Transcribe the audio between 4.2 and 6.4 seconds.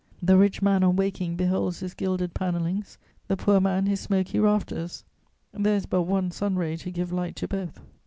rafters: there is but one